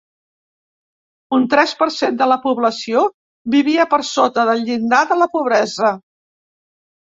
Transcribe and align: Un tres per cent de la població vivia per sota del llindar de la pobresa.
Un 1.37 1.45
tres 1.51 1.73
per 1.81 1.89
cent 1.97 2.17
de 2.23 2.29
la 2.33 2.39
població 2.47 3.05
vivia 3.59 3.87
per 3.95 4.03
sota 4.15 4.49
del 4.53 4.67
llindar 4.71 5.07
de 5.15 5.23
la 5.23 5.33
pobresa. 5.39 5.97